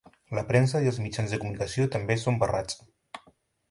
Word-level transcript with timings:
La 0.37 0.43
premsa 0.51 0.81
i 0.85 0.89
els 0.93 0.97
mitjans 1.03 1.35
de 1.37 1.41
comunicació 1.45 1.87
també 1.99 2.19
són 2.27 2.43
barrats. 2.45 2.85